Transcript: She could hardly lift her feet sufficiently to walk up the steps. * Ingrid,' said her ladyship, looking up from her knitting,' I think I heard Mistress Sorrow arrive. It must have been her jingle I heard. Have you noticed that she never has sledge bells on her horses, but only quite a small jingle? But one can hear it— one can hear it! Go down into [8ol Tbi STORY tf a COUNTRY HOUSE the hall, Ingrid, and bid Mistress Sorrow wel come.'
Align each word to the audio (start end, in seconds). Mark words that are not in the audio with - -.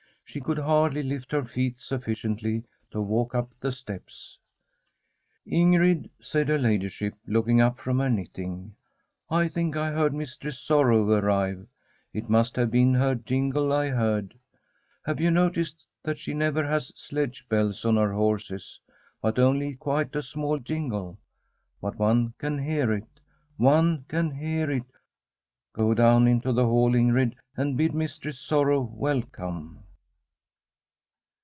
She 0.25 0.39
could 0.39 0.59
hardly 0.59 1.03
lift 1.03 1.33
her 1.33 1.43
feet 1.43 1.81
sufficiently 1.81 2.63
to 2.91 3.01
walk 3.01 3.35
up 3.35 3.51
the 3.59 3.73
steps. 3.73 4.39
* 4.99 5.39
Ingrid,' 5.45 6.09
said 6.21 6.47
her 6.47 6.57
ladyship, 6.57 7.15
looking 7.27 7.59
up 7.59 7.75
from 7.77 7.99
her 7.99 8.09
knitting,' 8.09 8.73
I 9.39 9.49
think 9.49 9.75
I 9.75 9.91
heard 9.91 10.13
Mistress 10.13 10.57
Sorrow 10.57 11.05
arrive. 11.11 11.67
It 12.13 12.29
must 12.29 12.55
have 12.55 12.71
been 12.71 12.93
her 12.93 13.13
jingle 13.13 13.73
I 13.73 13.89
heard. 13.89 14.35
Have 15.05 15.19
you 15.19 15.31
noticed 15.31 15.85
that 16.01 16.17
she 16.17 16.33
never 16.33 16.65
has 16.65 16.93
sledge 16.95 17.49
bells 17.49 17.83
on 17.83 17.97
her 17.97 18.13
horses, 18.13 18.79
but 19.21 19.37
only 19.37 19.73
quite 19.75 20.15
a 20.15 20.23
small 20.23 20.59
jingle? 20.59 21.19
But 21.81 21.97
one 21.99 22.35
can 22.37 22.57
hear 22.57 22.93
it— 22.93 23.19
one 23.57 24.05
can 24.07 24.31
hear 24.31 24.71
it! 24.71 24.85
Go 25.73 25.93
down 25.93 26.25
into 26.25 26.47
[8ol 26.47 26.51
Tbi 26.53 26.53
STORY 26.53 26.53
tf 26.53 26.53
a 26.53 26.53
COUNTRY 26.53 26.53
HOUSE 26.53 26.55
the 26.55 26.65
hall, 26.65 26.91
Ingrid, 26.93 27.35
and 27.57 27.77
bid 27.77 27.93
Mistress 27.93 28.39
Sorrow 28.39 28.79
wel 28.79 29.23
come.' 29.23 29.83